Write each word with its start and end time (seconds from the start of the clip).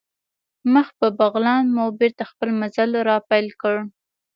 مخ 0.73 0.87
په 0.99 1.07
بغلان 1.19 1.63
مو 1.75 1.85
بېرته 1.99 2.23
خپل 2.31 2.49
مزل 2.59 2.89
را 3.07 3.17
پیل 3.29 3.47
کړ. 3.61 3.75